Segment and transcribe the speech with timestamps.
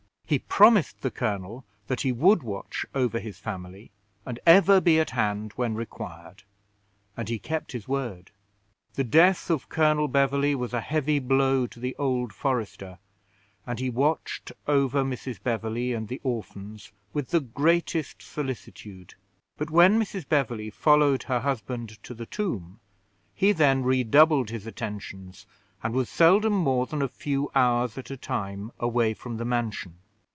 [0.31, 3.91] He promised the colonel that he would watch over his family,
[4.25, 6.43] and ever be at hand when required;
[7.17, 8.31] and he kept his word.
[8.93, 12.97] The death of Colonel Beverley was a heavy blow to the old forester,
[13.67, 15.43] and he watched over Mrs.
[15.43, 19.15] Beverley and the orphans with the greatest solicitude;
[19.57, 20.25] but when Mrs.
[20.25, 22.79] Beverley followed her husband to the tomb,
[23.35, 25.45] he then redoubled his attentions,
[25.83, 29.95] and was seldom more than a few hours at a time away from the mansion.